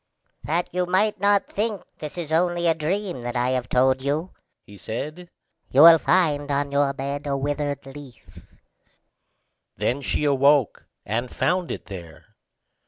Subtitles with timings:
[0.45, 4.31] "That you may not think this is only a dream that I have told you,"
[4.65, 5.29] he said,
[5.69, 8.39] "you will find on your bed a withered leaf."
[9.77, 12.35] Then she awoke, and found it there.